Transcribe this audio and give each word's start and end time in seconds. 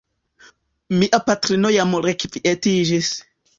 Mia 1.01 1.19
patrino 1.27 1.73
jam 1.77 1.95
rekvietiĝis. 2.09 3.15